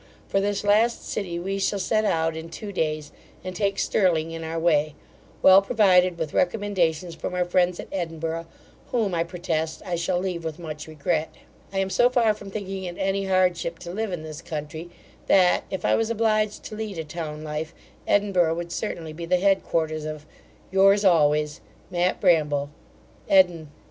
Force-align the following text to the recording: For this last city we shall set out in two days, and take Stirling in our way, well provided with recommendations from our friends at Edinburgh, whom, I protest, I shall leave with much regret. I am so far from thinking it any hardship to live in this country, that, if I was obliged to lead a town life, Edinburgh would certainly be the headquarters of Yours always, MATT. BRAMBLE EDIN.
For 0.27 0.41
this 0.41 0.63
last 0.63 1.07
city 1.07 1.37
we 1.37 1.59
shall 1.59 1.77
set 1.77 2.05
out 2.05 2.35
in 2.35 2.49
two 2.49 2.71
days, 2.71 3.11
and 3.43 3.55
take 3.55 3.77
Stirling 3.77 4.31
in 4.31 4.43
our 4.43 4.57
way, 4.57 4.95
well 5.43 5.61
provided 5.61 6.17
with 6.17 6.33
recommendations 6.33 7.13
from 7.13 7.35
our 7.35 7.45
friends 7.45 7.79
at 7.79 7.87
Edinburgh, 7.91 8.47
whom, 8.87 9.13
I 9.13 9.23
protest, 9.23 9.83
I 9.85 9.93
shall 9.93 10.17
leave 10.17 10.43
with 10.43 10.57
much 10.57 10.87
regret. 10.87 11.35
I 11.71 11.77
am 11.77 11.91
so 11.91 12.09
far 12.09 12.33
from 12.33 12.49
thinking 12.49 12.83
it 12.85 12.95
any 12.97 13.25
hardship 13.27 13.77
to 13.81 13.93
live 13.93 14.11
in 14.11 14.23
this 14.23 14.41
country, 14.41 14.89
that, 15.27 15.65
if 15.69 15.85
I 15.85 15.93
was 15.93 16.09
obliged 16.09 16.63
to 16.63 16.75
lead 16.75 16.97
a 16.97 17.03
town 17.03 17.43
life, 17.43 17.71
Edinburgh 18.07 18.55
would 18.55 18.71
certainly 18.71 19.13
be 19.13 19.27
the 19.27 19.37
headquarters 19.37 20.05
of 20.05 20.25
Yours 20.71 21.05
always, 21.05 21.61
MATT. 21.91 22.19
BRAMBLE 22.21 22.71
EDIN. 23.29 23.69